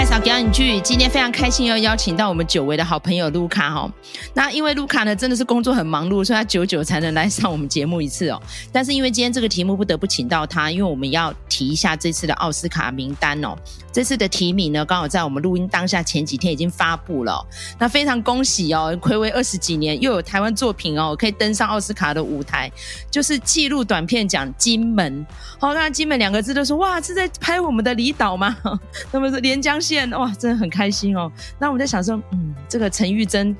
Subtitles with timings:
[0.00, 3.92] 麦嫂表演剧，今天非常开心又邀请到我们久违的好朋友卢卡哈。
[4.32, 8.40] 那因为卢卡呢真的是工作很忙碌，所以他久久才能来上我们节目一次哦。
[8.72, 13.54] 但是因为今天这个题目不得不请到他，因为我们要提一下这次的奥斯卡名单哦。
[13.92, 17.46] 这次的提名呢，刚好在我们录音当下前几天已经发布了。
[17.78, 22.72] 那非常恭喜哦，睽违二十几年又有台湾作品哦可以登上奥斯卡的舞台，
[23.10, 25.26] 就是纪录短片奖金门。
[25.58, 28.56] 好，看到金门两个字都说哇是在拍我们的离岛吗？
[29.12, 29.78] 那么是连江。
[30.18, 31.30] 哇，真的很开心哦。
[31.58, 33.54] 那我们在想说，嗯，这个陈玉珍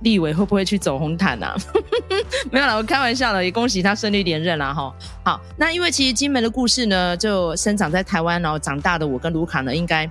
[0.00, 1.56] 立委会不会去走红毯啊？
[2.50, 4.94] 没有了，我开玩笑了，也恭喜他顺利连任了哈。
[5.24, 10.10] 好，那因为其实金门的故事呢，就生长在台湾，然后长大的我跟卢卡呢，应该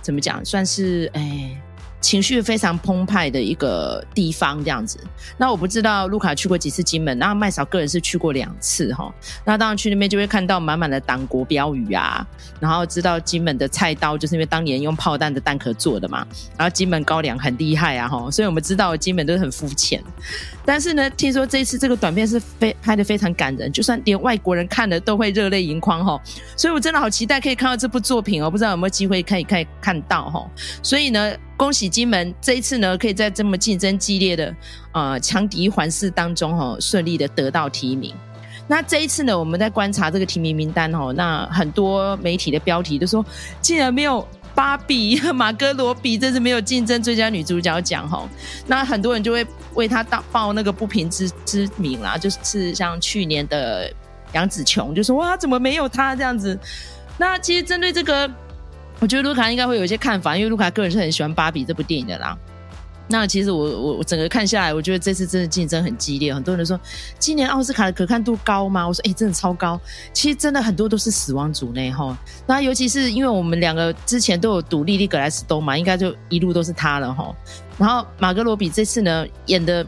[0.00, 1.56] 怎么讲，算是哎。
[2.02, 4.98] 情绪非常澎湃的一个地方，这样子。
[5.38, 9.10] 那我不知道卢卡去过几次金门，那麦嫂个人是去过两次哈。
[9.46, 12.26] 那当然去那边就会看到满满的党国标语啊，
[12.60, 16.26] 然后知道金门的菜刀就是因为当年用炮弹的弹壳做的嘛。
[16.58, 20.02] 然后金门高粱很厉害啊哈，所以我们知道金门都是很肤浅。
[20.64, 26.20] 但是呢，听说这一次这个短片是非拍得非常感人，就算连外国人看了都会热泪盈眶哈。
[26.56, 30.44] 所以我真的好期待可以看到这部作品哦，不知道有没有机会可以可以看到哈。
[30.82, 31.32] 所以呢。
[31.56, 34.54] 恭喜金门这一次呢，可以在这么竞争激烈的
[34.92, 38.14] 呃强敌环视当中哈、哦，顺利的得到提名。
[38.66, 43.24] 那这一次呢，我们在观察这个提名名单哦，那很多媒体的标题都说，
[43.60, 48.28] 竟然没有芭比、马格罗比，这是没有竞争最佳女主角奖哈、哦。
[48.66, 53.92] 那很多人就会为她当报那个不平之之名啦，就是像去年的
[54.32, 56.58] 杨紫琼，就说哇，怎么没有她这样子？
[57.18, 58.28] 那其实针对这个。
[59.02, 62.38] 我觉得卢卡应该会有一些看法，因为卢卡个人是很喜欢《芭比》这部电影的啦。
[63.08, 66.32] 那其实我我我整个看下来，我觉得这次真的竞争很激烈。
[66.32, 66.78] 很多人说
[67.18, 68.86] 今年奥斯卡的可看度高吗？
[68.86, 69.78] 我说哎、真的超高。
[70.12, 72.16] 其实真的很多都是死亡组内哈。
[72.46, 77.34] 那尤其是因为我们两个之前都有赌莉莉·格莱斯东嘛，应该就一路都是他了哈。
[77.76, 79.84] 然后马格罗比这次呢演的，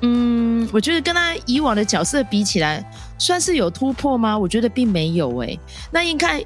[0.00, 2.82] 嗯，我觉得跟他以往的角色比起来，
[3.18, 4.36] 算是有突破吗？
[4.36, 5.56] 我觉得并没有哎、
[5.92, 6.42] 那应该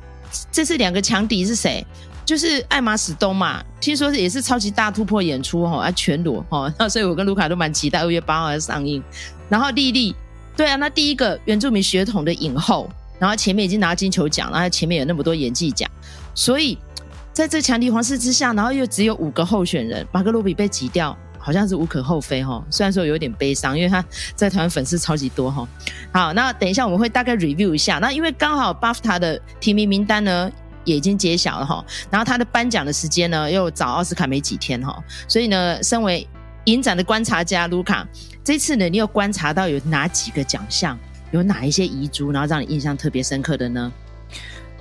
[0.53, 1.87] 这次两个强敌是谁？
[2.29, 9.03] 就是艾玛史东嘛，听说是也是超级大突破演出哈，啊全裸哈，那 所以我跟卢卡都蛮期待二月八号要上映。
[9.49, 10.15] 然后莉莉，
[10.55, 12.87] 对啊，那第一个原住民血统的影后，
[13.19, 15.91] 然后前面已经拿金球奖，然后前面有那么多演技奖，
[16.35, 16.77] 所以
[17.33, 22.63] 在这强敌环视之下，然后又只有五个候选人，马格罗比被挤掉，好像是无可厚非哈。
[22.71, 24.05] 虽然说有点悲伤，因为他
[24.37, 25.67] 在台湾粉丝超级多哈。
[26.13, 30.53] 好，那等一下我们会大概 review 一下，那因为刚好 BAFTA 的提名名单呢。
[30.89, 36.27] 也已经揭晓了哈，然后他的颁奖的时间呢，又早奥斯卡没几天哈，所以呢，身为
[36.65, 38.07] 影展的观察家卢卡，
[38.43, 40.99] 这次呢，你有观察到有哪几个奖项，
[41.31, 43.93] 有哪一些遗珠，然后让你印象特别深刻的呢？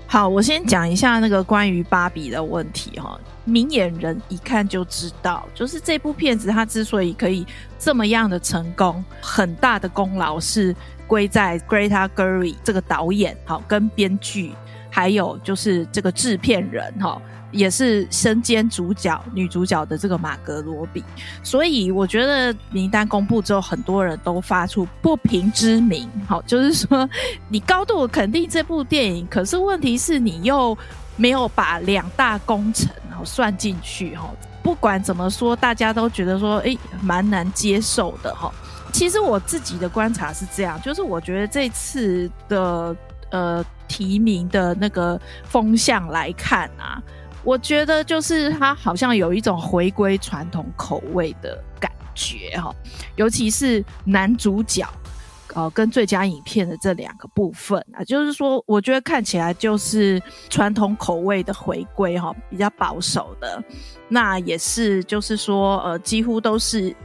[0.10, 7.46] 好，我先讲一下那个关于芭比的问题哈，明眼人一看就知道，就是这部片子它之所以可以
[7.78, 10.74] 这么样的成功，很大的功劳是
[11.06, 14.54] 归在 Greta Gerwig 这个导演好跟编剧。
[14.98, 17.22] 还有就是这个制片人哈，
[17.52, 21.04] 也是身兼主角、女主角的这个马格罗比，
[21.44, 26.10] 所以我觉得名单公布之后，很多人都发出不平之鸣。
[26.28, 27.08] 好，就是说
[27.48, 30.76] 你高度肯定这部电影，可是问题是你又
[31.16, 34.28] 没有把两大功臣然后算进去哈。
[34.64, 38.52] 不管怎么说，大家都觉得说，诶，蛮难接受的哈。
[38.92, 42.96] 其实我自己的观察是这样，就是我觉得这次的
[43.30, 43.64] 呃。
[43.88, 47.02] 提名的那个风向来看啊，
[47.44, 52.74] 我觉得就是他好像有一种回归传统口味的感觉哈，
[53.16, 54.86] 尤其是男主角
[55.54, 63.64] 呃跟最佳影片的这两个部分啊，就是说我觉得看起来就是传统口味的回归哈，比较保守的，
[64.08, 66.96] 那也是就是说呃几乎都是。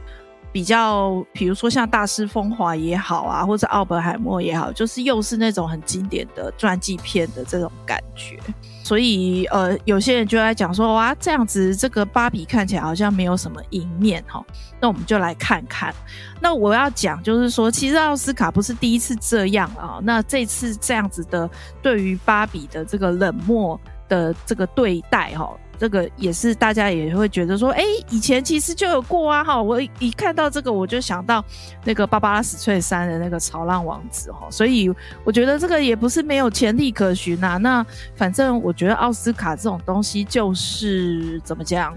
[0.53, 8.39] 比较，比如说像《大师风华》也好啊，或者《奥本海默》也好，就是又是那种很经典的传记片的这种感觉。
[8.83, 14.45] 所以，呃，有些人就在讲说，哇，这样子这个芭比看起来好像没有什么赢面哈。
[14.79, 15.91] 那我们就来看看。
[16.39, 19.99] 那我要讲就是说，其实奥斯卡不是第一次这样啊。
[20.03, 21.49] 那这次这样子的
[21.81, 25.49] 对于芭比的这个冷漠的这个对待哈。
[25.77, 31.43] 这个也是大家也会觉得说，哎，以前其实就有过啊，哈，我一看到这个我就想到
[31.83, 34.89] 那个芭芭拉史翠珊的那个《潮浪王子》哈，所以
[35.23, 37.57] 我觉得这个也不是没有潜力可循呐。
[37.57, 37.85] 那
[38.15, 41.93] 反正我觉得奥斯卡这种东西就是怎么讲，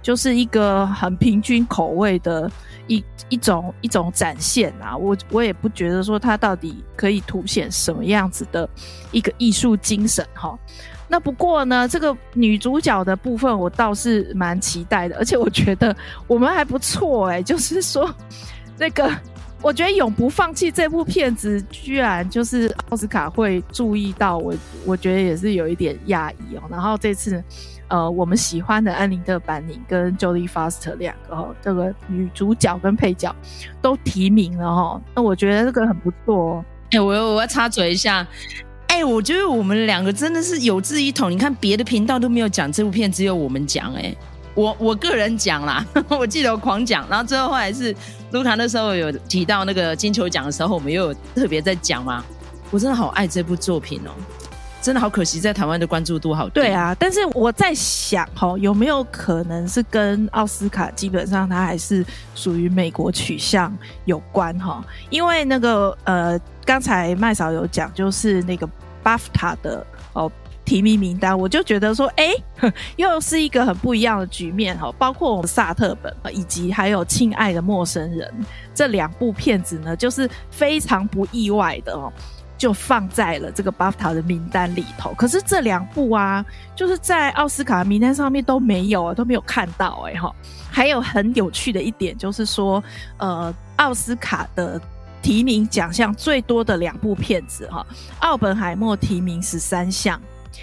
[0.00, 2.50] 就是一个很平均口味的
[2.86, 4.96] 一一种一种展现啊。
[4.96, 8.66] 我我也不觉得说它到底可以凸显什么样子的
[9.10, 10.58] 一个艺术精神哈。
[11.08, 15.94] 那不过呢，这个女主角的部分我倒是蛮期待的，而且我觉得
[16.26, 18.12] 我们还不错哎、就是说
[18.78, 19.10] 那个。
[19.62, 24.54] 我觉得永不放弃这部片子，居然就是奥斯卡会注意到我，
[24.84, 26.62] 我觉得也是有一点讶异哦。
[26.70, 27.42] 然后这次，
[27.88, 33.34] 呃，我们喜欢的安妮特·班宁跟 Jodie Foster 两个哦，这个女主角跟配角
[33.80, 35.00] 都提名了哈。
[35.16, 36.64] 那我觉得这个很不错哦。
[36.90, 38.24] 哎、欸，我我要插嘴一下，
[38.96, 41.30] 哎、我觉得我们两个真的是有志一同。
[41.30, 44.16] 你看别的频道都没有讲这部片，只有我们讲哎、
[44.54, 47.94] 我我个人讲啦， 我记得我狂讲，然后最后后来是
[48.32, 52.24] 卢卡那时候有提到那个金球奖的时候，我们又有特别在讲嘛。
[52.70, 54.10] 我真的好爱这部作品哦，
[54.80, 56.54] 真的好可惜在台湾的关注度好低。
[56.54, 62.04] 对啊，但是我在想哈，有没有可能是跟奥斯卡基本上它还是
[62.34, 63.76] 属于美国取向
[64.06, 64.82] 有关哈？
[65.10, 68.68] 因为那个呃，刚才麦嫂有讲，就是那个
[69.06, 70.30] 巴夫塔的哦。
[70.64, 72.32] 提名名单，我就觉得说，哎、
[72.98, 74.90] 又是一个很不一样的局面哈。
[74.98, 78.28] 包括我们萨特本，以及还有《亲爱的陌生人》
[78.74, 82.12] 这两部片子呢，就是非常不意外的哦，
[82.58, 85.14] 就放在了这个 BAFTA 的名单里头。
[85.14, 86.44] 可是这两部啊，
[86.74, 90.34] 就是在奥斯卡名单上面都没有啊，都没有看到哎哈。
[90.68, 92.82] 还有很有趣的一点就是说，
[93.18, 94.80] 呃，奥斯卡的
[95.26, 97.84] 提名奖项最多的两部片子哈，
[98.20, 100.22] 《奥本海默》提名十三项。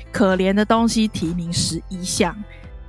[0.10, 2.33] 可怜的东西提名十一项，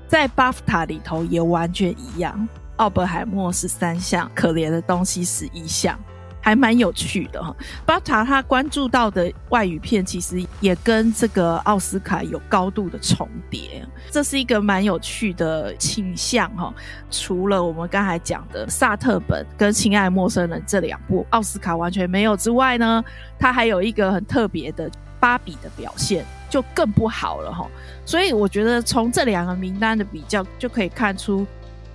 [0.06, 2.49] 在巴夫塔里头也完全一样。
[2.76, 5.99] 奥本海默十三项，可怜的东西十一项，
[6.44, 7.56] 还蛮有趣的哈。
[7.87, 16.70] BAFTA 他关注到的外语片，其实也跟这个奥斯卡有高度的重叠，这是一个蛮有趣的倾向哈。
[17.11, 23.02] 除了我们刚才讲的萨特本跟亲爱陌生人这两部奥斯卡完全没有之外呢，
[23.38, 26.26] 它还有一个很特别的芭比的表现。
[26.50, 27.67] 就更不好了哈，
[28.06, 31.44] 所以我觉得从这两个名单的比较就可以看出，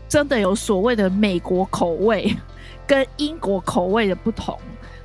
[0.10, 2.36] 真的有所谓的美国口味
[2.90, 4.60] 跟英国口味的不同。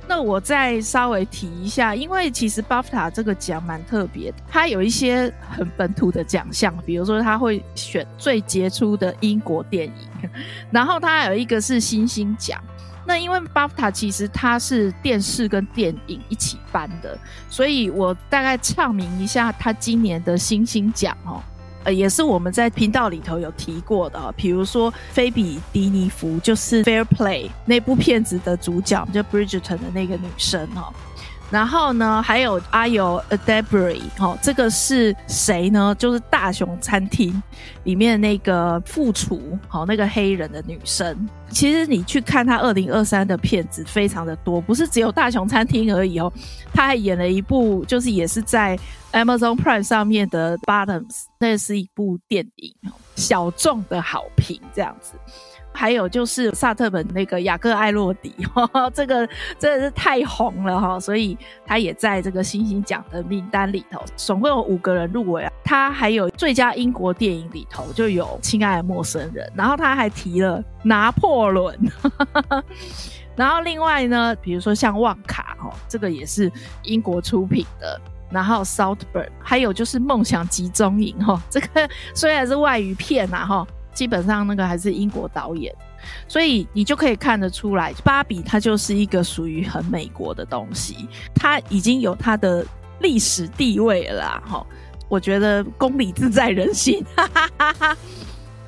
[0.07, 10.29] 那我再稍微提一下，因为其实 BAFTA 这个奖蛮特别的，它有一些很本土的奖项，比如说它会选最杰出的英国电影，
[10.71, 12.59] 然后它还有一个是星星奖。
[13.07, 17.15] 那因为 BAFTA 其实它是电视跟电影一起颁的，
[17.51, 21.41] 所以我大概唱名一下它今年的星星奖哦，
[21.85, 30.91] 呃，也是我们在频道里头有提过的，比如说菲比迪尼芙就是《Fair Play》那部片子的主角，就 Bridgerton 的那个女生哈。
[31.51, 35.95] 然后呢，还有 Ayo Edebiri 哦，这个是谁呢？
[35.97, 37.31] 就是《大熊餐厅》
[37.83, 41.29] 里面那个副厨，好，那个黑人的女生。
[41.49, 46.33] 其实你去看她二零二三的片子，非常的多，不是只有《大熊餐厅》而已哦。
[46.73, 48.77] 她还演了一部，就是也是在
[49.13, 51.07] Amazon Prime 上面的《Bottoms》，
[51.39, 52.73] 那是一部电影，
[53.15, 55.13] 小众的好评这样子。
[55.75, 59.27] 还有就是萨特本那个雅各艾洛迪， 呵呵这个
[59.59, 65.51] 真的是太红了哈，所以他也在这个星星奖的名单里头，总共有五个人入围啊。
[65.63, 71.77] 他还有最佳英国电影里头就有《亲爱的陌生人》，然后他还提了拿破仑，
[73.35, 76.51] 然后另外呢，比如说像旺卡哈，这个也是
[76.83, 83.67] 英国出品的，然后 Saltburn，还有就是梦想集中营哈，这个 虽然是外语片呐哈。
[83.95, 85.73] 基本上那个还是英国导演，
[86.27, 92.63] 所以你就可以看得出来，芭比它就是一个属于很美国的东西，它已经有它的
[92.99, 94.43] 历史地位了。
[94.45, 94.67] 哈，
[95.07, 97.03] 我觉得公理自在人心。
[97.15, 97.97] 哈哈哈哈，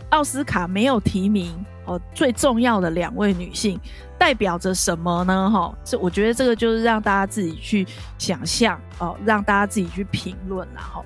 [0.10, 1.54] 奥斯卡没有提名
[1.86, 3.80] 哦，最重要的两位女性
[4.18, 5.52] 代表着什么呢？
[5.52, 7.86] 哈，是我觉得这个就是让大家自己去
[8.18, 11.04] 想象哦，让大家自己去评论然后。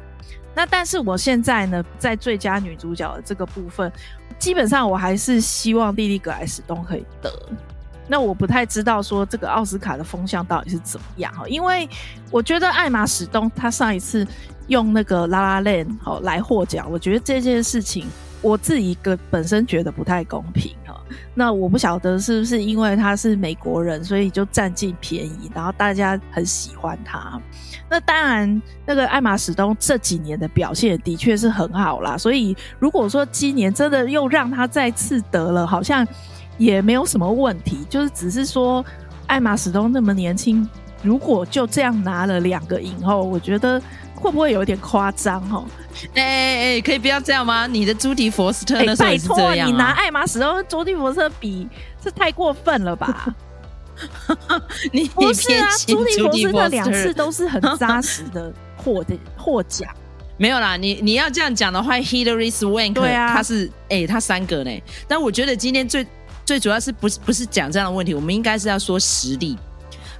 [0.54, 3.92] 那但是我现在呢，在最佳女主角的这个部分，
[4.38, 7.32] 基本上我还是希望莉莉·格莱史东可以得。
[8.08, 11.90] 那我不太知道说这个奥斯卡的风向到底是怎么样哈，因为
[12.30, 14.28] 我觉得艾玛史东她上一次
[14.68, 18.06] 用那个《拉拉链》哦》来获奖，我觉得这件事情
[18.42, 21.00] 我自己个本身觉得不太公平哈。
[21.34, 27.40] 那我不晓得是不是因为他是美国人，所以就占尽便宜，然后大家很喜欢他。
[27.90, 36.08] 那当然，那个艾玛史东这几年的表现的确是很好啦，所以如果说今年真的又让他再次得了，好像
[36.58, 37.86] 也没有什么问题。
[37.90, 38.84] 就是只是说，
[39.28, 40.68] 艾玛史东那么年轻，
[41.04, 43.82] 如果就这样拿了两个影后，我觉得
[44.22, 45.66] 会不会有点夸张哦？
[46.14, 47.68] 哎哎哎，可以不要这样吗？
[47.68, 51.68] 你的朱迪佛斯特那时候这样、你拿艾玛史东跟朱迪佛斯特比，
[52.02, 53.28] 这太过分了吧？
[54.94, 55.68] 你不是啊？
[55.88, 59.90] 朱迪佛斯特两次都是很扎实的获的获奖。
[60.38, 64.72] 没有啦，你你要这样讲的话，Hilary Swank 对啊，他是哎、欸，他三个呢。
[65.08, 66.08] 但我觉得今天最
[66.46, 69.58] 最主要是不是不是讲这样的问题，我们应该是要说实力。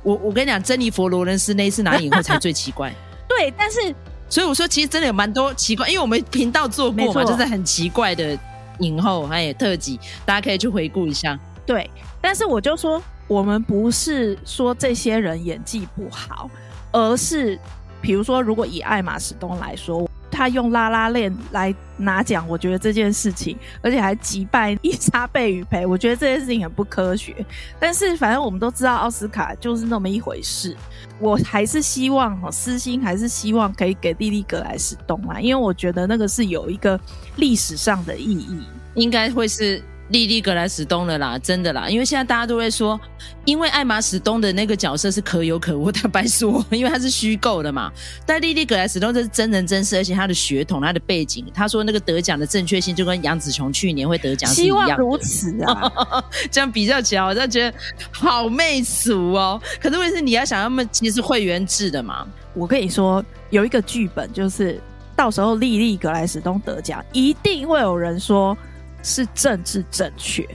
[0.04, 2.94] 我我跟你讲，珍妮佛罗伦斯那一次拿影后才最奇怪。
[3.38, 3.96] 对，但是
[4.30, 8.38] 所以我说，其实真的有蛮多奇怪，因为我们频道做过嘛，就是很奇怪的
[8.80, 11.40] 影后还有特辑，大家可以去回顾一下。
[11.66, 16.50] 对，但是我就说，我们不是说这些人演技不好，
[16.92, 17.58] 而是
[18.02, 20.10] 比如说，如果以艾玛史东来说。
[20.32, 27.46] 他用拉拉链来拿奖，我觉得这件事情，而且还击败伊莎贝与培，我觉得这件事情很不科学。
[27.80, 30.76] 但是反正我们都知道奥斯卡就是那么一回事，
[31.20, 37.00] 我还是希望哈，私心还是希望可以给莉莉·格莱斯东啊，因为我觉得那个是有一个
[37.36, 38.62] 历史上的意义，
[38.96, 39.84] 应该会是。
[40.12, 43.00] 莉莉格莱史东了啦，真的啦，因为现在大家都会说，
[43.46, 47.92] 因为艾玛史东的那个角色是可有可无，坦白说， 因为他是虚构的嘛。
[48.26, 54.86] 但莉莉格莱史东这是真人真事，而且他的血统、他的背景，他说那个得奖的正确性就跟杨紫琼去年会得奖是一样的。
[54.86, 57.78] 希望如此啊， 这样比较起来，我就觉得
[58.12, 59.62] 好媚俗哦。
[59.82, 62.28] 可是问题是你要想，他们其实是会员制的嘛。
[62.54, 64.78] 我跟你说，有一个剧本就是
[65.16, 68.58] 到时候莉莉格莱史东得奖，一定会有人说。
[69.04, 70.48] 是政治正确，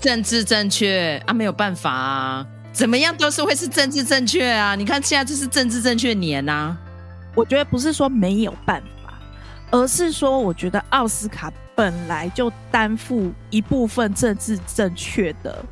[0.00, 4.74] 政治正确啊，没有办法啊，怎么样都是会是政治正确啊。
[4.74, 6.78] 你看现在就是政治正确年呐、啊，
[7.34, 9.14] 我觉得不是说没有办法，
[9.70, 15.64] 而是说我觉得奥斯卡本来就担负一部分政治正确的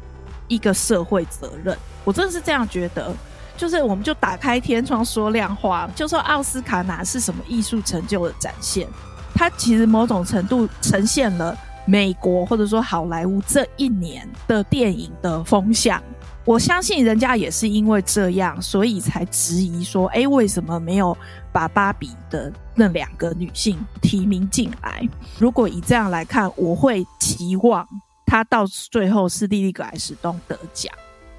[0.48, 1.76] 一个社会责任。
[2.04, 3.14] 我真的是这样觉得，
[3.56, 8.86] 就是我们就打开天窗说亮话，就说奥斯卡哪是什么艺术成就的展现，
[9.34, 11.56] 它其实某种程度呈现了。
[11.86, 16.02] 美国或者说好莱坞这一年的电影的风向，
[16.44, 21.16] 我相信人家也是因为这样，所以才质疑说：哎，为什么没有
[21.52, 25.08] 把芭比的那两个女性提名进来？
[25.38, 27.86] 如果以这样来看，我会期望
[28.26, 30.92] 她到最后是莉莉·格莱斯东得奖。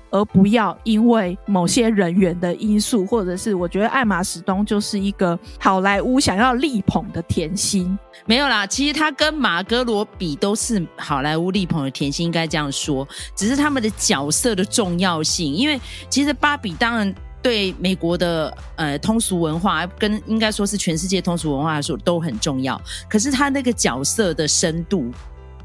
[0.10, 8.66] 而不要因为某些人员的因素，或者是我觉得艾玛史东就是一个好莱坞想要力捧的甜心，没有啦。
[8.66, 13.08] 其实他跟马格罗比都是好莱坞力捧的甜心，应该这样说。
[13.36, 22.80] 只是他们的角色的重要性，因为其实芭比当然对美国的呃通俗文化跟应该说是全世界通俗文化来说都很重要。
[23.10, 25.12] 可是他那个角色的深度。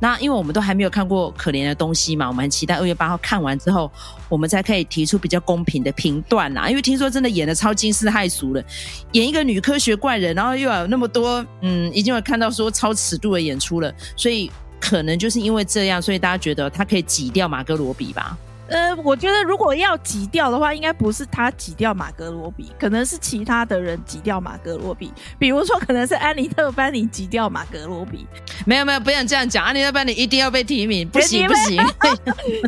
[0.02, 3.88] 那因为我们都还没有看过可怜的东西嘛，我们很期待二月八号看完之后，
[4.28, 6.68] 我们才可以提出比较公平的评断啦。
[6.68, 8.60] 因为听说真的演的超惊世骇俗了，
[9.12, 18.36] 演一个女科学怪人，然后又有那么多嗯，已经有看到说超尺度的演出了，所以可能就是因为这样，所以大家觉得他可以挤掉马哥罗比吧。
[18.72, 25.12] 呃，我觉得如果要挤掉的话，应该不是他挤掉马格罗比，可能是其他的人挤掉马格罗比。
[25.38, 28.26] 比如说，可能是安妮特班尼挤掉马格罗比。
[28.64, 31.76] 没有没有，不要这样讲，安妮特班尼一定要被提名，不行不行，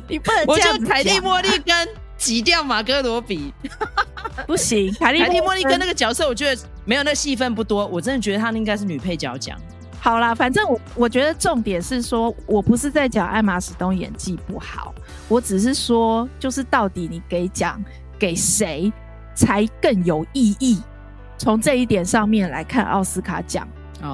[0.08, 0.74] 你不能这样讲。
[0.74, 3.52] 我就凯蒂莫利根挤掉马格罗比，
[4.46, 4.94] 不行。
[5.00, 9.58] 凯蒂莫利根那个角色，我觉得没有那戏份不多，我真的觉得她应该是女配角奖。
[10.04, 14.94] 好啦，反正我我觉得重点是说，我不是在讲艾玛史东演技不好，
[15.28, 17.82] 我只是说，就是到底你给奖
[18.18, 18.92] 给谁
[19.34, 20.82] 才更有意义？
[21.38, 23.66] 从这一点上面来看，奥斯卡奖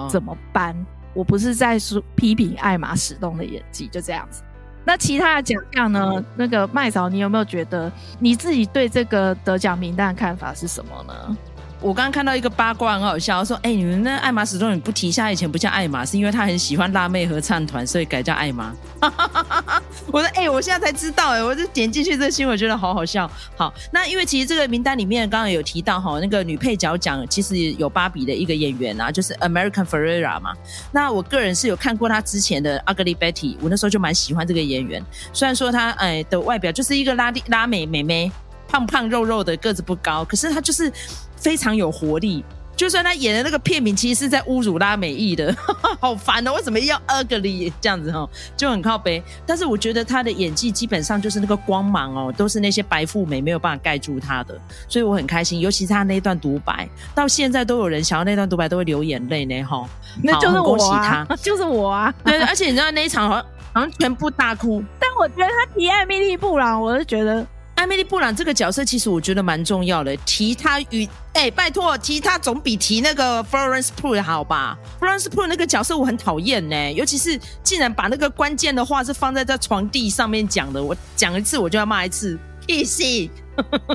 [0.08, 0.72] 怎么颁？
[0.76, 4.44] 哦、我不是在说批评艾玛史东的演技，就这样子。
[4.84, 6.12] 那其他的奖项呢？
[6.14, 11.36] 嗯、那个麦嫂，你有没有觉得你自己对这个得奖名单的看法是什么呢？
[11.80, 18.74] 我刚刚看到一个八卦很好笑，说：“哎、你们那艾玛史东你不提一下，以前不叫艾玛，是因为他很喜欢辣妹合唱团，所以改叫艾玛。
[20.12, 30.52] ”我说：“哎、我现在才知道，哎，我就点进去这个新闻，觉得好好笑。”好，那因为其实这个名单里面刚刚有提到哈，那个女配角奖其实有芭比的一个演员啊，就是 American Ferrera 嘛。
[30.92, 35.02] 那我个人是有看过她之前的 Ugly Betty，我那时候就蛮喜欢这个演员。
[35.32, 38.30] 虽然说她哎的外表就是一个拉丁拉美美眉，
[38.70, 40.92] 胖胖肉肉的，个子不高，可是他就是。
[41.40, 42.44] 非常有活力，
[42.76, 45.56] 就算他演的那个片名其实是在侮辱拉美裔的，
[45.98, 46.52] 好烦哦！
[46.52, 49.22] 为什么要 ugly 这样子哈，就很靠背。
[49.46, 54.54] 但是我觉得他的演技基本上就是那个光芒哦，都是那些白富美没有办法盖住他的，
[54.86, 55.60] 所以我很开心。
[55.60, 59.88] 尤其是他那一段独白，到现在都有人想要那段独白都会流眼泪呢哈。
[60.22, 62.14] 那就是我啊， 就是我啊。
[62.22, 67.46] 对，而且你知道那一场好像好像全部大哭，但我觉得他提艾米莉布朗，我是觉得。
[67.80, 70.14] 艾米丽·布朗这个角色，其实我觉得蛮重要的。
[70.18, 82.38] 提她与哎，拜托，提她总比提那个 Florence Pugh 好吧？Florence Pugh 那个角色我很讨厌呢，尤其是竟然把那个关键的话是放在这床地上面讲的，我讲一次我就要骂一次。
[82.66, 83.30] 屁戏，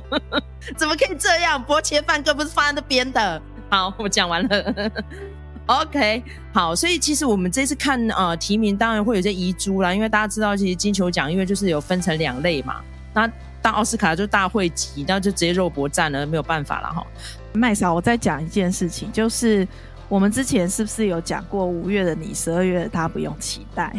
[0.75, 1.63] 怎么可以这样？
[1.63, 3.39] 薄切饭哥不是放在那边的。
[3.69, 4.91] 好，我讲完了。
[5.67, 12.81] OK，好，所以其实我们这次看呃提名，当然会有些遗珠啦，因为大家知道，其实金球奖因为就是有分成两类嘛，
[13.13, 13.29] 那
[13.65, 17.03] 到奥斯卡就大会级，那就直接肉搏战了，没有办法了哈。
[17.53, 19.67] 麦嫂，我再讲一件事情，就是
[20.07, 23.91] 我们之前是不是有讲过五月的你，十二月的他不用期待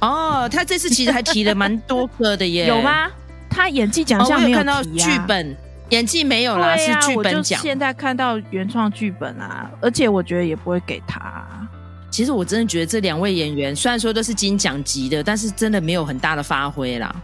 [0.00, 0.46] 哦？
[0.52, 3.10] 他这次其实还提了蛮多个的耶， 有吗？
[3.48, 5.56] 他演技奖项没有、看到剧本。
[5.90, 7.58] 演技没有啦，啊、是剧本奖。
[7.62, 11.68] 现在看到原创剧本啊，而且我觉得也不会给他、啊。
[12.10, 17.14] 其实我真的觉得这两位演员虽然说都是金奖级的，但是真的没有很大的发挥啦。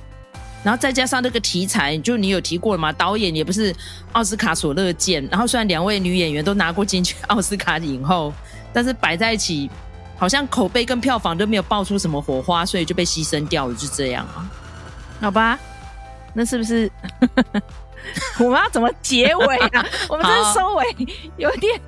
[0.63, 2.93] 然后再加上那个题材，就你有提过了吗？
[2.93, 3.75] 导演也不是
[4.13, 5.27] 奥斯卡所乐见。
[5.31, 8.33] 然后虽然两位女演员都拿过金曲奥斯卡影后，
[8.73, 9.71] 但是摆在一起，
[10.19, 14.51] 好像口碑跟票房都没有爆出什么火花，所以就被牺牲掉了，就这样啊。
[15.21, 15.59] 好吧，
[16.35, 16.91] 那是不是？
[18.39, 19.87] 我们要怎么结尾啊？
[20.09, 20.85] 我们这收尾
[21.37, 21.81] 有点……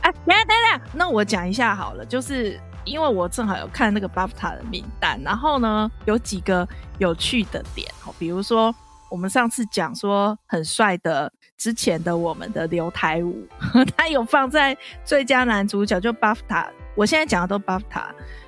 [0.00, 2.04] 哎，等下等下，那我讲一下好了。
[2.04, 6.66] 就是因为我正好有看那个 BAFTA 的名单，然后呢，有几个
[6.98, 8.74] 有趣的点哦，比如说
[9.10, 13.46] 我们上次讲说很帅的之前的我们的刘台武，
[13.96, 16.66] 他有放在最佳男主角，就 BAFTA。
[16.96, 18.04] 我现在讲的都 BAFTA，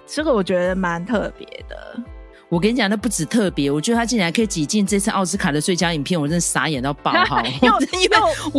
[0.06, 2.00] 这个我觉得蛮特别的。
[2.48, 7.10] 我跟你讲，那不止特别，我觉得他竟然可以挤进这次奥斯卡的最佳影片，我真的傻眼到爆！
[7.24, 8.16] 哈， 又因为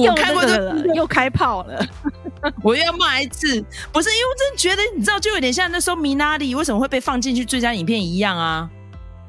[0.10, 1.82] 我看过的了，又开炮了，
[2.64, 3.48] 我又要骂一次。
[3.92, 8.70] 不是因为我真的觉得，你知道，就有点像那时候米娜里为什么会被放进去最佳影片一样啊？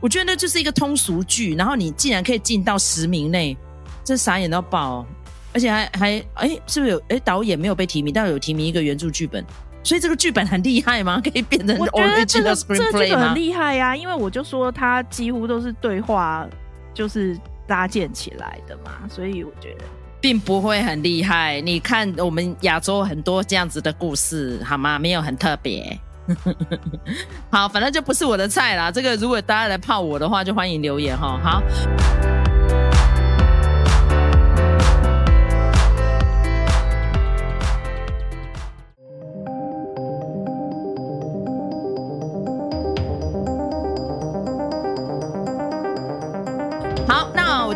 [0.00, 3.56] 我觉得那就是一个通俗剧，然后你竟然可以进到十名内，
[4.04, 5.04] 这傻眼到爆！
[5.52, 9.44] 而且还还哎，是不是有哎导演没有被提名，但有提名一个原著剧本。
[9.82, 11.20] 所以这个剧本很厉害吗？
[11.24, 11.90] 可以变成 original？
[11.92, 16.46] 我觉得这个这个剧本很厉害呀，因为我就说它几乎都是对话，
[16.92, 19.84] 就是搭建起来的嘛，所以我觉得
[20.20, 21.60] 并不会很厉害。
[21.60, 24.98] 你看我们亚洲很多这样子的故事，好吗？
[24.98, 25.98] 没有很特别。
[27.50, 28.90] 好，反正就不是我的菜啦。
[28.90, 31.40] 这个如果大家来泡我的话，就欢迎留言哈。
[31.42, 31.62] 好。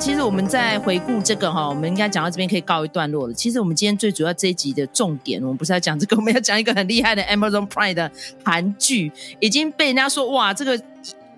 [0.05, 3.33] 其实我们在回顾这个哈，我们应该讲到这边可以告一段落了。
[3.33, 8.11] 其实我们今天最主要这一集的重点，我们不是要讲这个，我们要讲一个很厉害的 Amazon Prime 的
[8.45, 10.77] 韩剧，已经被人家说哇，这个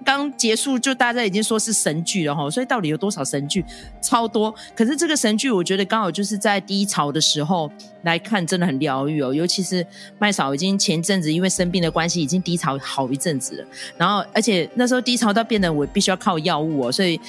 [0.03, 2.51] 刚结束就大家已经说是神剧了哈。
[2.51, 3.63] 所以到底有多少神剧？
[4.01, 4.55] 超多。
[4.75, 7.71] 可是这个神剧，我觉得刚好就是在低潮的时候
[8.05, 9.35] 来看，真的很疗愈哦。
[9.35, 9.87] 尤其是
[10.19, 13.67] 麦嫂已经前阵子因为生病的关系，已经低潮好一阵子了。
[13.99, 17.21] 然后而且那时候低潮到变得我必须要靠药物哦，所以。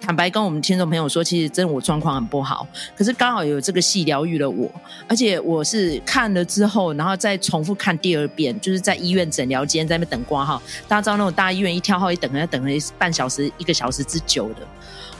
[0.00, 4.70] 坦白跟我们听众朋友说，其实真的我状况很不好，可是刚好有这个戏疗愈了我，
[5.08, 10.62] 而且我是看了之后，然后再重复看第二遍，就是在医院诊疗间在那边等挂号。
[10.86, 14.66] 大家知道那种大医院一跳号一等，要等了半小时、一个小时之久的，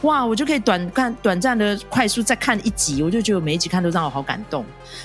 [0.02, 0.22] 哇！
[0.22, 4.64] 我就可以短看短暂的快速再看一集，我就觉得每一集看都让我好感动。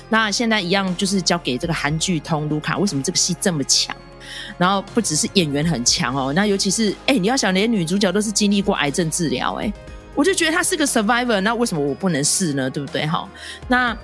[0.09, 3.95] 那现在一样就是交给这个韩剧通卢卡，为什么这个戏这么强？
[4.57, 9.71] 然后不只是演员很强哦，那尤其是哎，你要想连女主角都是经历过癌症治疗哎，
[10.15, 12.69] 我就觉得她是个 survivor，那为什么我不能试呢？
[12.69, 13.05] 对不对？
[13.07, 13.27] 哈，
[13.67, 13.97] 那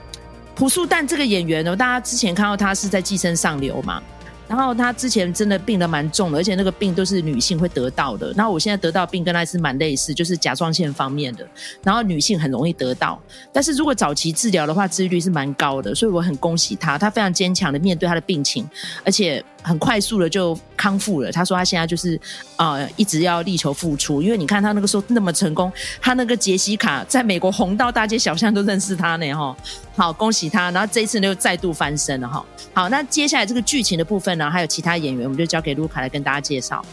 [0.55, 4.01] 朴树旦这个演员呢，大家之前看到他是在《寄生上流》嘛。
[4.47, 8.31] 然后他之前真的病得蛮重的，而且那个病都是女性会得到的。
[8.33, 11.47] 然后我现在得到病跟他是蛮类似，就是甲状腺方面的。
[11.83, 13.19] 然后女性很容易得到，
[13.51, 15.95] 但是如果早期治疗的话，治愈率是蛮高的。
[15.95, 18.69] 所以我很恭喜他，他非常坚强的面对他的病情，
[19.03, 21.31] 而且很快速的就康复了。
[21.31, 22.19] 他说他现在就是
[22.57, 29.55] 呃一直要力求复出，因为你看他那个时候那么成功，他那个杰西卡在美国红到大街小巷都认识他呢哈。
[29.95, 30.69] 好，恭喜他。
[30.71, 32.45] 然后这一次呢又再度翻身了哈。
[32.73, 36.83] 好，那接下来这个剧情的部分然后，还有其他演员，我们就交给卢卡来跟大家介绍。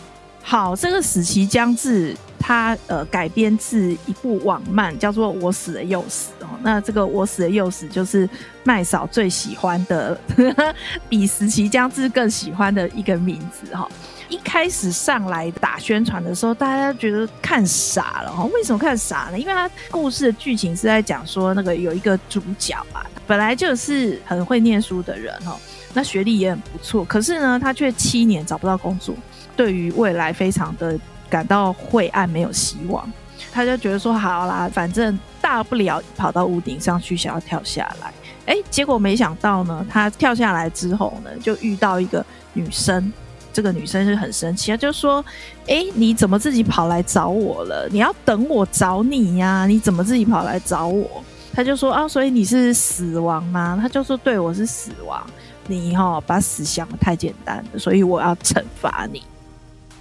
[0.44, 6.48] 好，这个《死期将至》它呃改编自一部网漫，叫做《我死了又死》哦。
[6.62, 8.28] 那这个《我死了又死》就是
[8.64, 10.18] 麦嫂最喜欢的，
[11.09, 13.88] 比《死期将至》更喜欢的一个名字哈。
[14.28, 18.42] 一开始上来打宣传的时候，大家觉得看傻了哈。
[18.46, 19.38] 为什么看傻呢？
[19.38, 25.57] 因为他故事的剧情是在讲说，那个有一个主角啊，本来就是很会念书的人哈。
[25.94, 29.14] 那学历也很不错，可是呢，他却七年找不到工作，
[29.57, 33.11] 对于未来非常的感到晦暗，没有希望。
[33.52, 38.12] 他就觉得说好啦，反正大不了跑到屋顶上去想要跳下来。
[38.46, 43.12] 哎，结果没想到呢，他跳下来之后呢，就遇到一个女生。
[43.55, 45.22] 这个女生是很生气，她就说
[45.68, 47.87] ：“哎，你怎么自己跑来找我了？
[47.90, 49.66] 你要等我找你呀？
[49.66, 55.22] 你怎么自己跑来找我？”他就说：“啊，所以你是死亡吗？”他就说：“对，我是死亡。
[55.66, 59.22] 你哈、哦、把死想得太简单了，所以我要惩罚你。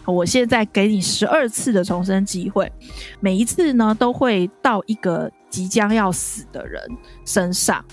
[0.05, 2.71] 我现在给你十二次的重生机会，
[3.19, 6.81] 每一次呢都会到一个即将要死的人
[7.23, 7.85] 身上。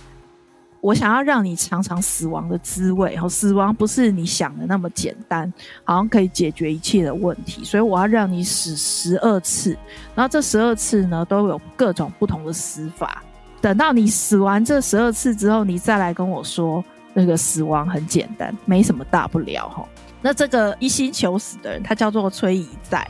[0.81, 3.17] 我想要让你尝尝死亡的滋味。
[3.17, 5.53] 哈，死亡不是你想的那么简单，
[5.85, 7.65] 好像可以解决一切的问题。
[7.65, 9.77] 所以我要让你死十二次，
[10.15, 13.23] 然后这十二次呢都有各种不同的死法。
[13.61, 16.83] 等到你死完这十二次之后，你再来跟我说，
[17.19, 19.85] 那个死亡很简单，没什么大不了哈。
[20.23, 23.05] 那这个一心求死的人，他叫做崔以在，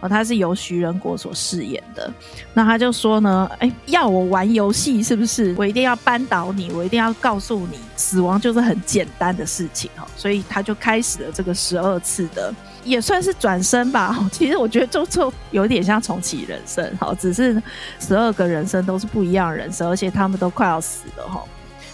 [0.00, 2.12] 哦，他是由徐仁国所饰演的。
[2.52, 5.54] 那他就说呢，哎，要我玩游戏是不是？
[5.56, 10.04] 我一定要扳倒你，我一定要告诉你，死亡就是很简单的事情哈。
[10.16, 12.52] 所以他就开始了这个十二次的。
[12.82, 17.62] 也算是转身吧，其实我觉得就就有点像重启人生，好，只是
[17.98, 21.42] 十二个人生都是不一样的人生，而且他们都快要死了哈。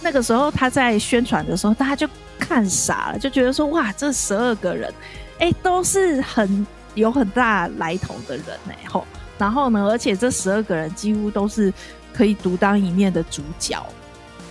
[0.01, 2.07] 那个时候他在宣传的时候，大家就
[2.39, 4.93] 看傻了，就觉得说哇，这十二个人，
[5.39, 9.05] 哎、都是很有很大来头的人哎吼。
[9.37, 11.73] 然后呢，而且这十二个人几乎都是
[12.13, 13.85] 可以独当一面的主角，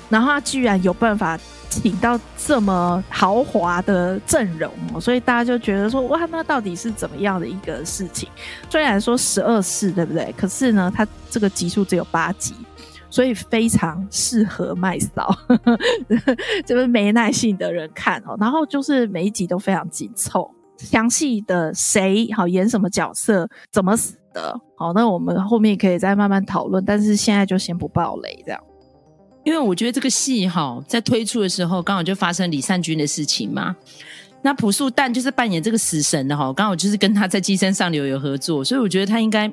[0.08, 1.38] 然后他居然有办法。
[1.72, 8.28] 请到这么豪华的阵容，所以大家就觉得说，哇，那到底是怎么样的一个事情？
[8.68, 10.34] 虽然说十二世，对不对？
[10.36, 12.56] 可是呢，他这个集数只有八集，
[13.11, 15.35] 所以非常适合麦嫂，
[16.64, 18.37] 就是没耐性的人看哦。
[18.40, 26.85] 然后就是每一集都非常紧凑，详细的谁好演什么角色，怎么死的，好，那我们后面可以再慢慢讨论。
[26.85, 28.61] 但是现在就先不爆雷，这样。
[29.42, 33.75] 因为我觉得这个戏哈，在推出的时候刚好就发生李善均的事情嘛。
[34.42, 39.51] 那朴树旦就是扮演这个死神的哈，刚好就是跟他在《寄生上流》有合作，所以我觉得他应该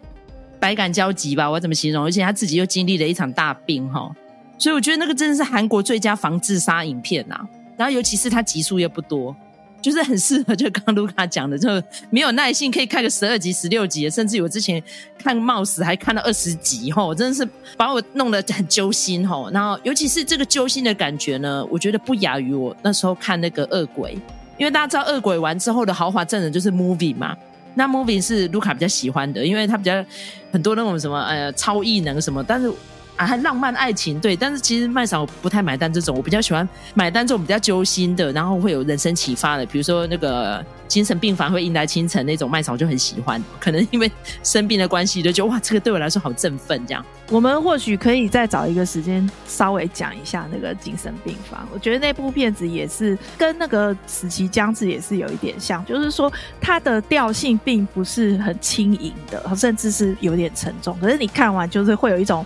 [0.60, 1.50] 百感交集吧。
[1.50, 2.04] 我怎么形容？
[2.04, 4.12] 而且他自己又经历了一场大病哈，
[4.58, 7.40] 所以我觉得那个真的是韩国最佳防自杀影片呐。
[7.76, 9.36] 然后尤其是他集数又不多。
[9.80, 11.70] 就是很适合，就刚刚卢卡讲的，就
[12.10, 14.82] 没有耐性可以看个十二集、十六集，甚至我之前
[15.20, 19.50] 看冒死还看到二十集，吼，真的是把我弄得很揪心，吼。
[19.52, 24.18] 然后尤其是这个揪心的感觉呢，我觉得不亚于我那时候看那个恶鬼，
[24.58, 27.38] 因为大家知道恶鬼完之后的豪华阵容就是 movie 嘛，
[27.78, 30.04] 那 movie 是卢卡比较喜欢的，因为他比较
[30.52, 32.70] 很多那种什么呃超异能什么，但是。
[33.18, 43.44] 啊，还浪漫爱情对，但是其实麦嫂不太买单这种，我比较喜欢买单这种比较揪心的，然后会有人生启发的，比如说那个精神病房会迎来清晨那种，麦嫂就很喜欢。
[43.60, 44.10] 可能因为
[44.44, 46.80] 生病的关系，就觉得哇，这个对我来说好振奋。
[46.86, 51.68] 这样，我们或许可以再找一个时间稍微讲一下那个精神病房。
[51.74, 60.96] 我觉得那部片子也是跟那个死期将至也是有一点像，就是说它的调性并不是很轻盈的，甚至是有点沉重。
[61.02, 62.46] 可是你看完就是会有一种。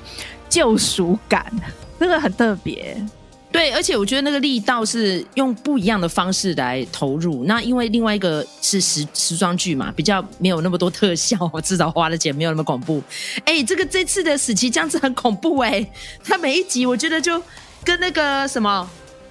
[0.52, 1.50] 救赎感，
[1.98, 3.02] 这个很特别，
[3.54, 7.46] 对，而且我觉得那个力道是用不一样的方式来投入。
[7.46, 13.02] 那因为另外一个是时时装剧嘛，比较没有那么多特效， 至少花的钱没有那么恐怖。
[13.46, 15.90] 哎，这个这次的死期将至很恐怖哎，
[16.22, 17.42] 它每一集我觉得就
[17.86, 18.90] 跟那个什么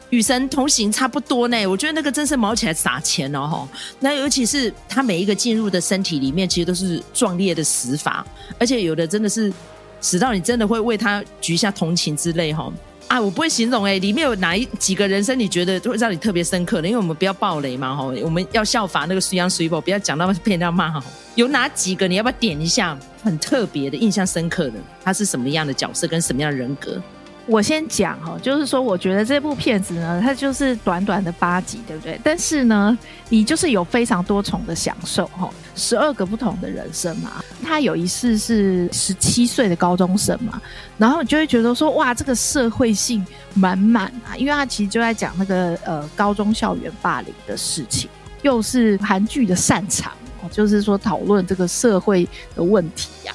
[0.09, 1.67] 与神同行差不多呢。
[1.67, 3.69] 我觉得那个真是毛起来撒钱哦。
[3.99, 8.27] 那尤其是他每一个进入的身体里面，其实都是壮烈的死法，
[8.59, 9.53] 而且有的真的是。
[10.01, 12.73] 死到你真的会为他举下同情之类哈
[13.09, 13.21] 啊！
[13.21, 16.89] 我不会形容哎，里面有哪一几个人生你觉得会让你特别深刻的？
[16.89, 21.05] 因为我们不要暴雷嘛哈，我们要效法那个水漾水波，不要讲到被人家骂哈。
[21.35, 22.99] 有哪几个你要不要点一下？
[23.23, 27.03] 很特别的、印象深刻的，他是什么样的角色跟什么样的人格？
[27.47, 32.21] 我先讲哈，就是说，我觉得这部片子呢，它就是短短的八集，对不对？
[32.23, 32.97] 但是呢，
[33.29, 37.43] 你就是有非常多重的享受哈，十二个不同的人生嘛。
[37.63, 40.61] 他有一次是十七岁的高中生嘛，
[40.97, 43.25] 然后你就会觉得说，哇，这个社会性
[43.55, 48.09] 满满啊，因为他其实就在讲那个呃高中校园霸凌的事情，
[48.43, 50.13] 又是韩剧的擅长，
[50.51, 53.35] 就是说讨论这个社会的问题呀，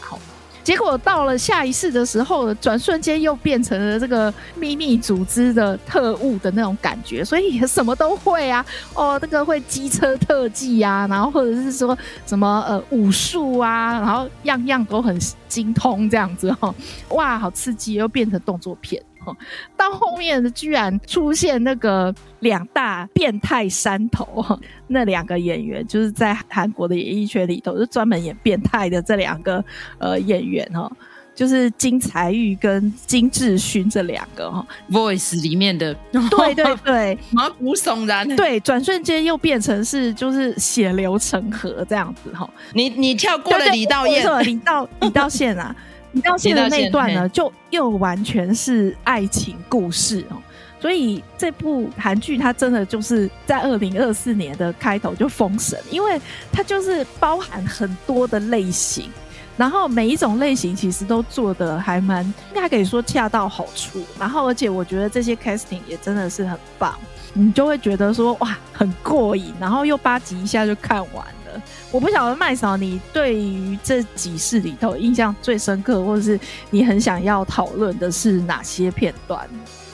[0.65, 15.15] 结果到了下一世的时候，转瞬间又变成了这个秘密组织的特务的那种感觉，所以什么都会啊， 哦，这个会机车特技啊，然后或者是说什么呃武术啊，然后样样都很
[15.47, 16.73] 精通这样子哦，
[17.10, 18.99] 哇，好刺激，又变成动作片。
[19.78, 24.46] 到后面居然出现那个两大变态山头，
[24.88, 29.64] 那两个演员就是在韩国的演艺圈里头就专门演变态的这两个
[29.98, 30.92] 呃演员哦。
[31.34, 42.50] 就是金财玉跟金智勋这两个哈，Voice 里面的，对对对，毛骨悚然，对，转瞬间又变成是就是血流成河这样子哈。
[42.72, 45.76] 你你跳过了李道彦，李道李道宪啊，
[46.15, 50.38] 李道宪的那一段呢，就又完全是爱情故事哦。
[50.80, 56.19] 所以这部韩剧它真的就是在二零二四年的开头就封神，因为
[56.51, 59.10] 它就是包含很多的类型。
[59.58, 64.04] 然后每一种类型其实都做的还蛮，应该可以说恰到好处。
[64.19, 66.93] 然后而且我觉得这些 casting 也真的是很棒，
[67.34, 71.45] 你就会觉得说哇很过瘾，然后又八集一下就看完了。
[71.96, 76.38] 我不晓得麦嫂你对于这几世里头印象最深刻，或者是
[76.70, 79.48] 你很想要讨论的是哪些片段？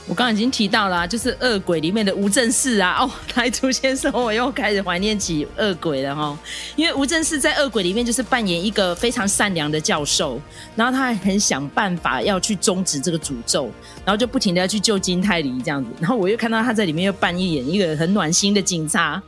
[0.07, 6.39] 我刚刚已经提到了、就是《恶鬼》里面的吴正式啊， 哦，他一出现的时候，我又开始怀念起恶鬼了哈、哦。
[6.75, 10.41] 因为吴正式在《恶鬼》里面就是扮演一个非常善良的教授，
[10.75, 13.69] 然后他还很想办法要去终止这个诅咒，
[14.03, 15.89] 然后就不停的要去救金泰梨这样子。
[15.99, 19.21] 然后我又看到他在里面又扮演一个很暖心的警察，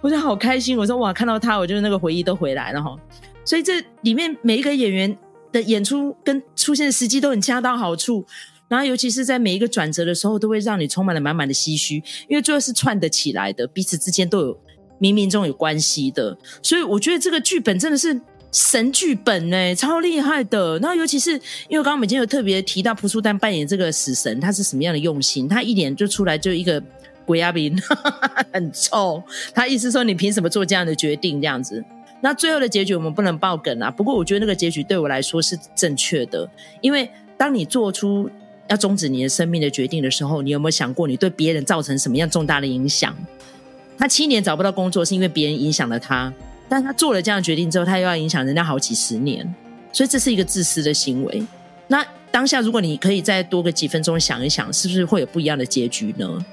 [0.00, 0.76] 我就好开心。
[0.76, 2.96] 我说哇，看到他，我就那个回忆都回来了哈、
[3.44, 5.16] 所以这里面每一个演员
[5.52, 8.24] 的演出跟出现的时机都很恰到好处。
[8.68, 14.54] 然后，尤其是在每一个转折的时候，都会让你充满了满满的唏嘘，因为最后是串得起来的，彼此之间都有
[14.98, 16.36] 冥冥中有关系的。
[16.60, 20.76] 所以，我觉得这个剧本真的是神剧本呢，超厉害的。
[20.80, 21.30] 然后，尤其是
[21.68, 25.46] 因为刚刚我们已经有特别提到朴树丹扮演这个死神，他是什么样的用心？
[25.46, 26.82] 他一脸就出来就一个
[27.26, 27.76] 鬼压病，
[28.54, 29.22] 很臭。
[29.52, 31.42] 他意思说，你凭什么做这样的决定？
[31.42, 31.84] 这样子。
[32.22, 33.90] 那最后的结局我们不能爆梗啊。
[33.90, 36.48] 不过，我觉得那个结局对我来说是正确的，
[36.80, 38.30] 因为当你做出。
[38.68, 43.16] 要终止你的生命的决定的时候，你有没有想过你对别人造成什么样重大的影响？
[43.96, 46.32] 他七年找不到工作是因为别人影响了他，
[46.68, 49.54] 但他做了这样决定之后，他又要影响人家好几十年，
[49.92, 51.46] 所以这是一个自私的行为。
[51.86, 56.44] 那当下如果你可以再多个几分钟想一想，是不是会有不一样的结局呢？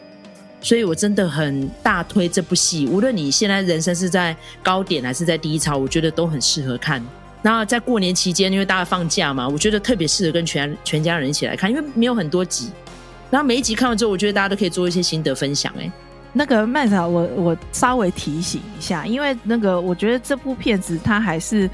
[0.63, 7.03] 所以我真的很大推这部戏，无论你现在人生是在高点还是在低潮，我觉得都很适合看。
[7.41, 12.69] 然后在过年期间，因为大家放假嘛，我觉得特别适合跟全全家人一起来看，因为没有很多集。
[13.29, 15.71] 然后每一集看完之后，我觉得大家都可以做一些心得分享。
[15.77, 15.91] 哎，
[16.31, 21.69] 那个麦嫂，我我稍微提醒一下，因为那个我觉得这部片子它还是。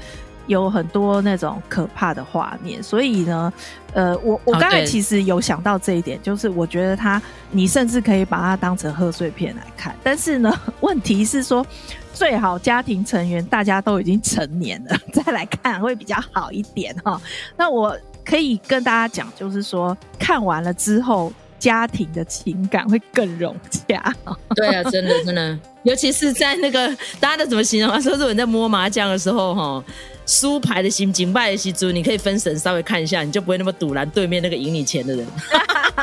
[0.50, 3.52] 有很多那种可怕的画面，所以呢，
[3.92, 11.64] 呃，我我刚才其实有想到这一点，就是我觉得他，你甚至可以把它当成贺岁片来看，但是呢， 问题是说，
[12.12, 17.22] 最好家庭成员大家都已经成年了 再来看会比较好一点哈。
[17.56, 24.12] 那我可以跟大家讲，就是说看完了之后，家庭的情感会更融洽。
[24.56, 26.88] 对啊，真的真的，尤其是在那个
[27.20, 28.00] 大家都怎么形容啊？
[28.00, 29.84] 说是我在摸麻将的时候哈。
[30.30, 35.26] 输牌的心情败的心猪，你可以分神稍微看一下，你就不会那么堵拦对面那个赢你钱的人。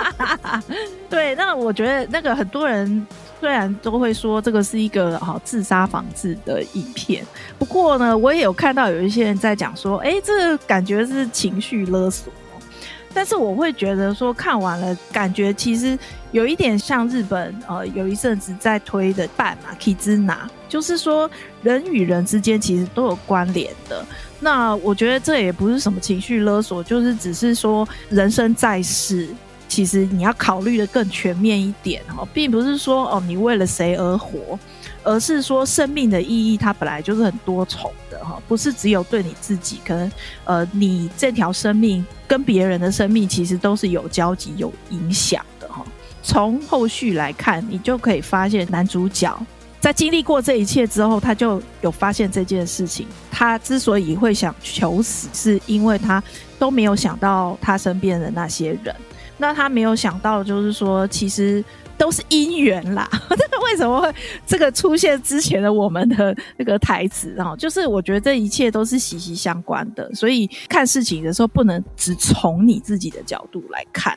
[1.10, 3.08] 对，那我觉得那个很多人
[3.40, 7.26] 虽然都会说这个是一个好自杀防治的影片，
[7.58, 12.34] 不过呢，我也有看到有一些人在讲说，哎，这个感觉是情绪勒索。
[13.14, 15.98] 但是我会觉得说看完了，感觉其实
[16.32, 21.30] 有一点像日本呃有一阵子在推的绊嘛，Kizuna，就是说
[21.62, 24.06] 人与人之间其实都有关联的。
[24.40, 29.28] 那我觉得这也不是什么情绪勒索，就是只是说人生在世，
[29.68, 34.58] 其实你要考虑的更全面一点哈，并不是说哦你为了谁而活。
[35.04, 40.12] 而是说，生命的意义它本来就是很多重的哈，不是只有对你自己，可能
[40.44, 45.82] 呃，你这条生命跟别人的生命其实都是有交集、有影响的哈。
[46.22, 49.34] 从后续来看，你就可以发现，男主角
[49.80, 53.08] 在经历过这一切之后，他就有发现这件事情。
[53.32, 56.24] 他之所以会想求死，是因为他
[56.58, 58.96] 都没有想到他身边的那些人。
[59.38, 61.64] 那他没有想到，就是说，其实。
[62.00, 63.10] 都是姻缘啦，
[63.66, 64.14] 为什么会
[64.46, 67.56] 这个出现之前的我们的那个台词啊？
[67.56, 74.16] 就是我觉得这一切都是息息相关的，所以看事情的时候不能只从你自己的角度来看。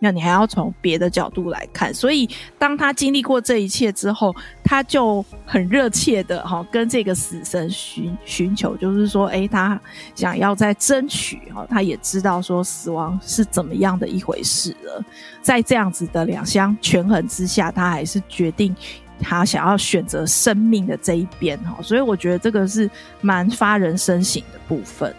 [0.00, 9.80] 那你还要从别的角度来看，所以当他经历过这一切之后，他就很热切的哈跟这个死神寻寻求，就是说，诶，他
[10.14, 15.04] 想要再争取哈，他也知道说死亡是怎么样的一回事了，
[15.42, 18.74] 在这样子的两相权衡之下，他还是决定
[19.20, 22.88] 他想要选择生命的这一边哈，所以我觉得这个是
[23.20, 25.12] 蛮发人深省的部分。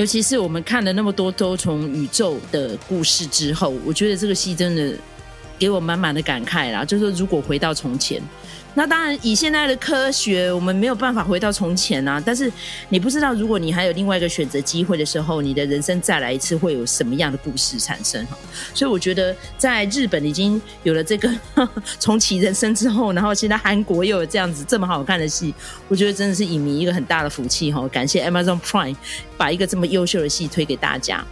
[0.00, 4.96] 尤其是我们看了那么多多从宇宙的故事之后，我觉得这个戏真的
[5.58, 6.82] 给我满满的感慨啦。
[6.82, 8.18] 就是如果回到从前。
[8.74, 12.22] 那当然，以现在的科学，我们没有办法回到从前啊。
[12.24, 12.50] 但是
[12.88, 18.24] 你不知道，如果你还有另外一个选择机会的时候，你的人生再来一次，会有什么样的故事产生？
[18.26, 18.38] 哈，
[18.72, 21.28] 所以我觉得，在日本已经有了这个
[21.98, 25.52] 重启人生之后，然后现在韩国又有这样子这么好看的戏，
[25.88, 27.86] 我觉得真的是影迷一个很大的福气哈。
[27.88, 28.96] 感谢 Amazon Prime
[29.36, 31.24] 把一个这么优秀的戏推给大家。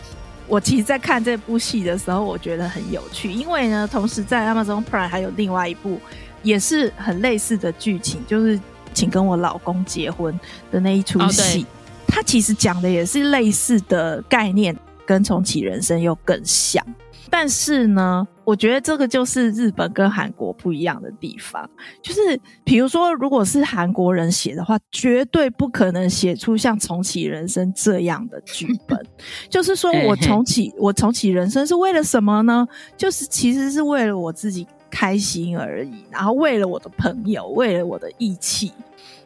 [0.49, 6.01] 我其实，在看这部戏的时候，我觉得很有趣，因为呢，同时在 Amazon Prime 还有另外一部。
[6.43, 8.59] 也是很类似的剧情，就是
[8.95, 10.39] 请跟我老公结婚
[10.71, 11.67] 的那一出戏。
[12.07, 16.85] 它其实讲的也是类似的概念，跟重启人生又更像。
[17.31, 21.69] 但是呢，我觉得这个就是日本跟韩国不一样的地方。
[22.03, 28.99] 就是比如说，如果是韩国人写的话，绝对不可能写出像重启人生这样的剧本。
[29.51, 32.67] 就是说我重启，我重启人生是为了什么呢？
[32.97, 34.67] 就是其实是为了我自己。
[34.91, 38.73] 开心而已，然后为了我的朋友，为了我的义气，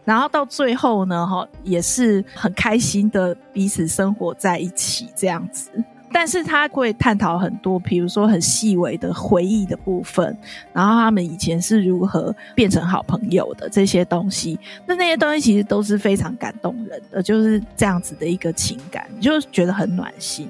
[0.05, 5.71] 然后到最后呢，哈，也是很开心的彼此生活在一起这样子。
[6.15, 10.37] 但是他会探讨很多，比如说很细微的回忆的部分，
[10.71, 14.59] 然后他们以前是如何变成好朋友的这些东西。
[14.85, 20.47] 那那些东西其实都是非常感动人的，就是这样子的一个情感，就觉得很暖心。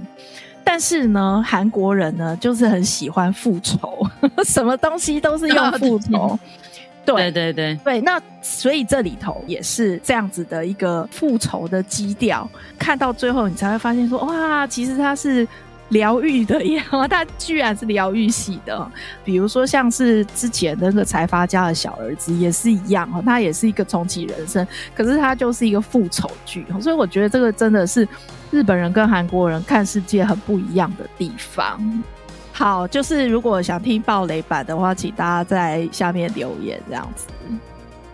[0.64, 4.06] 但是呢，韩国人呢，就是很喜欢复仇，
[4.44, 6.38] 什么东西都是用复仇。
[7.04, 12.48] 对对对对，那所以这里头也是这样子的一个复仇的基调。
[12.78, 15.46] 看到最后，你才会发现说，哇，其实他是。
[15.92, 18.90] 疗愈的呀， 他居然是疗愈系的。
[19.24, 26.66] 比如说，像是之前那个财阀家的小儿子也是一样，他也是一个重启人生，可是他就是一个复仇剧。
[26.80, 28.06] 所以我觉得这个真的是
[28.50, 32.02] 日本人跟韩国人看世界很不一样的地方。
[32.52, 37.26] 好，就是如果想听爆雷版的话，请大家在下面留言这样子。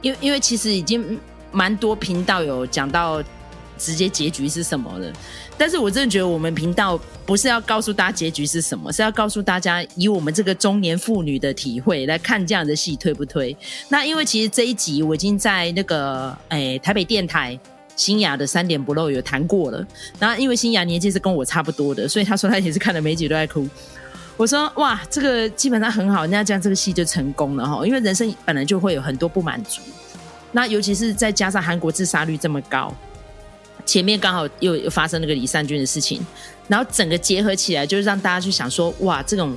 [0.00, 1.18] 因为因为其实已经
[1.50, 3.22] 蛮多频道有讲到
[3.78, 5.12] 直接结局是什么了。
[5.56, 13.56] 但是我真的觉得我们频道不是要告诉大家结局是什么，是要告诉大家以我们这个中年妇女的体会来看这样的戏推不推？
[13.88, 17.58] 那因为其实这一集我已经在那个诶、台北电台
[17.96, 19.84] 新雅的三点不漏有谈过了。
[20.18, 23.68] 然后因为新雅年纪是跟我差不多的，所以他说他也是看了每集都在哭。
[24.36, 27.84] 我说哇，这个基本上很好，那这样这个戏就成功了哈。
[27.84, 29.80] 因为人生本来就会有很多不满足，
[30.52, 32.94] 那尤其是再加上韩国自杀率这么高。
[33.88, 36.20] 前面刚好又又发生那个李善均的事情，
[36.66, 39.56] 然后整个结合起来，就是让大家去想说，哇，这种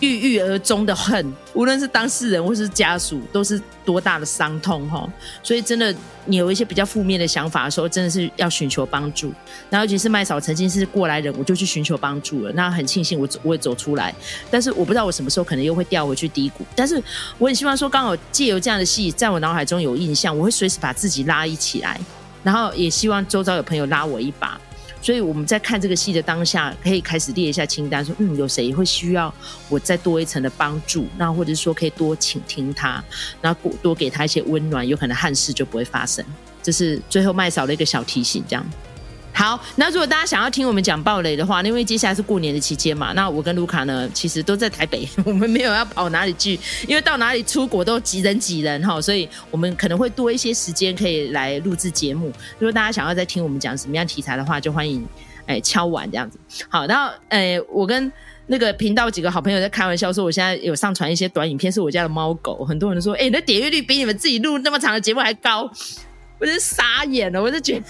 [0.00, 5.08] 郁郁而终的恨， 无论是当事人或是家属，都是多大的伤痛哈。
[5.40, 9.32] 所以真的，你有一些比较负面的想法的时候，真的是要寻求帮助。
[9.68, 12.50] 然后尤其是麦嫂曾经是过来人，我就去寻求帮助了。
[12.54, 14.12] 那很庆幸我走我也走出来，
[14.50, 16.66] 但是我不知道我什么时候可能又会掉回去低谷。
[16.74, 17.00] 但是
[17.38, 22.00] 我很希望说，刚好借由这样的戏，在我脑海中有印象，我会随时把自己拉一起来。
[22.42, 24.60] 然后也希望周遭有朋友拉我一把，
[25.02, 29.32] 所以我们在看这个戏的当下，可以开始列一下清单，说嗯，有谁会需要
[29.68, 31.06] 我再多一层的帮助？
[31.16, 33.02] 那或者是说可以多倾听他，
[33.40, 36.24] 然后多给他一些温暖，有可能憾事就不会发生。
[36.62, 38.64] 这是最后麦嫂的一个小提醒，这样。
[39.40, 52.30] 好，那如果大家想要听我们讲爆雷的话，因为接下来是过年的期间嘛，那我跟卢卡呢，其实都在台北， 我们没有要跑哪里去，因为到哪里出国都挤人挤人哈，所以我们可能会多一些时间可以来录制节目。
[52.58, 55.02] 如果大家想要再听我们讲什么样题材的话，就欢迎
[55.46, 56.38] 哎敲碗这样子。
[56.68, 58.12] 好，然后哎，我跟
[58.46, 65.62] 那个频道几个好朋友在开玩笑说，我现在有上传一些短影片，是我家的猫狗，很多人都说，哎，那点阅率比你们自己录那么长的节目还高，
[66.38, 67.86] 我就傻眼了，我就觉得。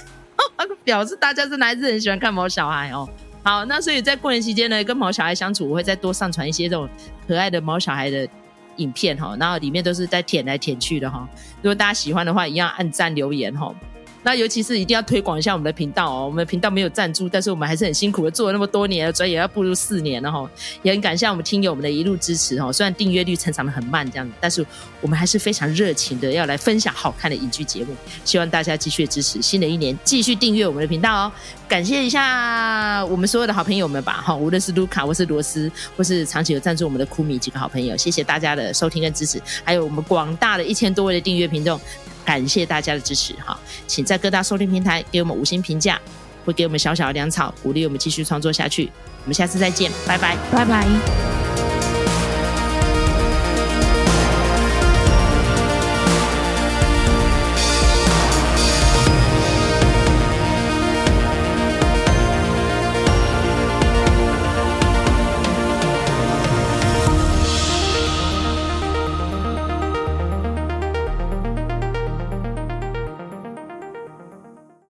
[0.84, 3.08] 表示大家真的还是很喜欢看毛小孩哦。
[3.42, 6.88] 好，那所以在过年期间呢，跟毛小孩相处，我会再多上传一些这种
[7.26, 8.28] 可爱的毛小孩的
[8.76, 9.34] 影片哈。
[9.40, 11.28] 然后里面都是在舔来舔去的哈。
[11.56, 13.74] 如果大家喜欢的话，一样按赞留言哈。
[14.22, 20.48] 那尤其是一定要推广一下我们的频道哦，我们的频道没有赞助，但是我们还是很辛苦的做了那么多年了，转眼要步入四年了哈，
[20.82, 22.70] 也很感谢我们听友们的一路支持哈。
[22.72, 24.64] 虽然订阅率成长得很慢这样子，但是
[25.00, 31.32] 我们还是非常热情的要来分享好看的影剧节目，希望大家继续支持，新的一年继续订阅我们的频道哦。
[31.66, 41.80] 感谢一下我们所有的好朋友们吧哈，无论是卢卡或是罗斯，或是长期有赞助我们的酷米几个好朋友，谢谢大家的收听跟支持，还有我们广大的一千多位的订阅听众。
[42.24, 46.00] 感谢大家的支持哈，请在各大收听平台给我们五星评价，
[46.44, 48.90] 会给我们小小的粮草，鼓励我们继续创作下去。
[49.24, 51.49] 我们下次再见，拜拜，拜拜。